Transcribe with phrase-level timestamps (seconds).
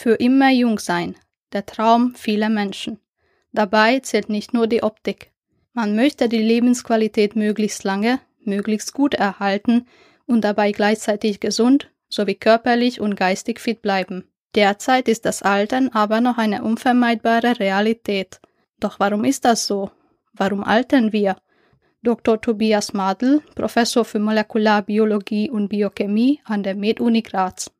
[0.00, 1.16] Für immer jung sein,
[1.52, 3.00] der Traum vieler Menschen.
[3.50, 5.32] Dabei zählt nicht nur die Optik.
[5.72, 9.88] Man möchte die Lebensqualität möglichst lange, möglichst gut erhalten
[10.24, 14.30] und dabei gleichzeitig gesund sowie körperlich und geistig fit bleiben.
[14.54, 18.40] Derzeit ist das Altern aber noch eine unvermeidbare Realität.
[18.78, 19.90] Doch warum ist das so?
[20.32, 21.38] Warum altern wir?
[22.04, 22.40] Dr.
[22.40, 27.72] Tobias Madl, Professor für Molekularbiologie und Biochemie an der MedUni Graz.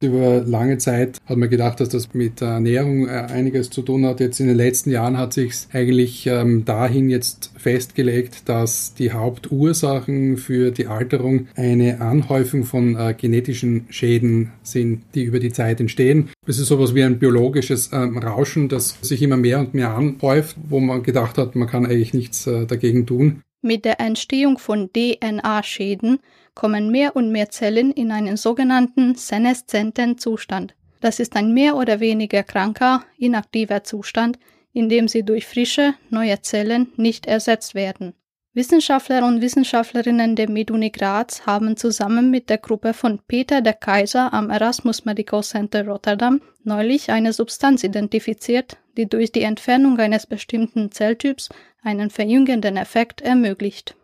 [0.00, 4.06] Über lange Zeit hat man gedacht, dass das mit der Ernährung äh, einiges zu tun
[4.06, 4.20] hat.
[4.20, 10.36] Jetzt in den letzten Jahren hat sich eigentlich ähm, dahin jetzt festgelegt, dass die Hauptursachen
[10.36, 16.30] für die Alterung eine Anhäufung von äh, genetischen Schäden sind, die über die Zeit entstehen.
[16.46, 20.56] Es ist sowas wie ein biologisches ähm, Rauschen, das sich immer mehr und mehr anhäuft,
[20.68, 23.42] wo man gedacht hat, man kann eigentlich nichts äh, dagegen tun.
[23.62, 26.20] Mit der Entstehung von DNA-Schäden
[26.58, 30.74] kommen mehr und mehr Zellen in einen sogenannten seneszenten Zustand.
[31.00, 34.40] Das ist ein mehr oder weniger kranker, inaktiver Zustand,
[34.72, 38.14] in dem sie durch frische, neue Zellen nicht ersetzt werden.
[38.54, 44.34] Wissenschaftler und Wissenschaftlerinnen der MedUni Graz haben zusammen mit der Gruppe von Peter der Kaiser
[44.34, 50.90] am Erasmus Medical Center Rotterdam neulich eine Substanz identifiziert, die durch die Entfernung eines bestimmten
[50.90, 51.50] Zelltyps
[51.84, 53.94] einen verjüngenden Effekt ermöglicht.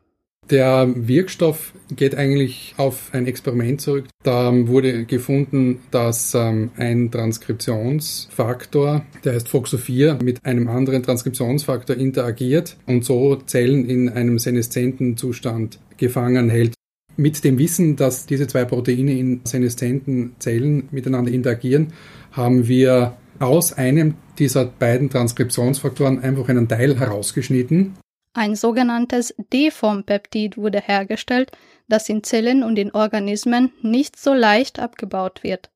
[0.51, 4.05] Der Wirkstoff geht eigentlich auf ein Experiment zurück.
[4.23, 12.77] Da wurde gefunden, dass ähm, ein Transkriptionsfaktor, der heißt FOXO4, mit einem anderen Transkriptionsfaktor interagiert
[12.87, 16.75] und so Zellen in einem seneszenten Zustand gefangen hält.
[17.17, 21.93] Mit dem Wissen, dass diese zwei Proteine in seneszenten Zellen miteinander interagieren,
[22.33, 27.95] haben wir aus einem dieser beiden Transkriptionsfaktoren einfach einen Teil herausgeschnitten
[28.35, 31.53] ein sogenanntes Deformpeptid wurde hergestellt,
[31.89, 35.71] das in Zellen und in Organismen nicht so leicht abgebaut wird.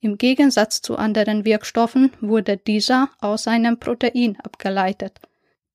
[0.00, 5.20] Im Gegensatz zu anderen Wirkstoffen wurde dieser aus einem Protein abgeleitet.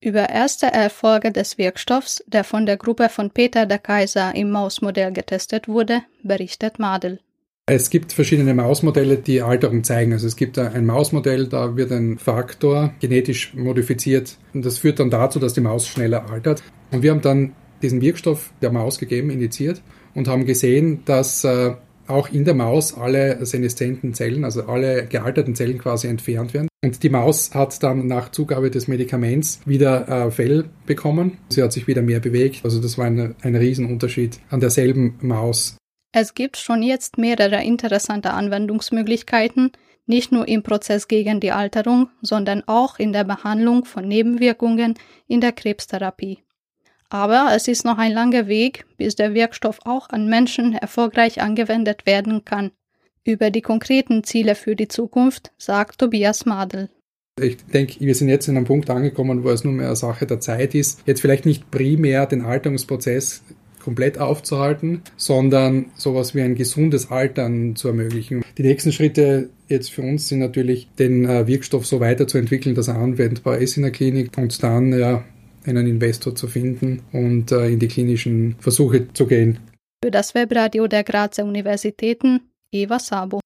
[0.01, 5.11] Über erste Erfolge des Wirkstoffs, der von der Gruppe von Peter der Kaiser im Mausmodell
[5.11, 7.19] getestet wurde, berichtet Madel.
[7.67, 10.13] Es gibt verschiedene Mausmodelle, die Alterung zeigen.
[10.13, 15.09] Also es gibt ein Mausmodell, da wird ein Faktor genetisch modifiziert und das führt dann
[15.09, 16.61] dazu, dass die Maus schneller altert.
[16.91, 19.81] Und wir haben dann diesen Wirkstoff der Maus gegeben, indiziert
[20.13, 21.73] und haben gesehen, dass äh,
[22.05, 26.67] auch in der Maus alle seneszenten Zellen, also alle gealterten Zellen quasi entfernt werden.
[26.83, 31.39] Und die Maus hat dann nach Zugabe des Medikaments wieder äh, Fell bekommen.
[31.49, 32.61] Sie hat sich wieder mehr bewegt.
[32.63, 35.77] Also das war ein, ein Riesenunterschied an derselben Maus.
[36.17, 39.73] Es gibt schon jetzt mehrere interessante Anwendungsmöglichkeiten,
[40.05, 44.93] nicht nur im Prozess gegen die Alterung, sondern auch in der Behandlung von Nebenwirkungen
[45.27, 46.39] in der Krebstherapie.
[47.09, 52.05] Aber es ist noch ein langer Weg, bis der Wirkstoff auch an Menschen erfolgreich angewendet
[52.05, 52.71] werden kann.
[53.25, 56.89] Über die konkreten Ziele für die Zukunft sagt Tobias Madel.
[57.41, 60.25] Ich denke, wir sind jetzt in einem Punkt angekommen, wo es nur mehr eine Sache
[60.25, 63.43] der Zeit ist, jetzt vielleicht nicht primär den Alterungsprozess
[63.85, 68.43] komplett aufzuhalten, sondern sowas wie ein gesundes Altern zu ermöglichen.
[68.57, 72.97] Die nächsten Schritte jetzt für uns sind natürlich, den äh, Wirkstoff so weiterzuentwickeln, dass er
[72.97, 75.23] anwendbar ist in der Klinik und dann ja
[75.65, 79.59] einen Investor zu finden und äh, in die klinischen Versuche zu gehen.
[80.03, 82.41] Für das Webradio der Grazer Universitäten
[82.71, 83.44] Eva Sabo.